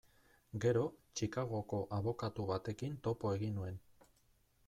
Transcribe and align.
Gero, 0.63 0.85
Chicagoko 1.19 1.81
abokatu 1.99 2.47
batekin 2.53 2.97
topo 3.09 3.35
egin 3.39 3.55
nuen. 3.61 3.81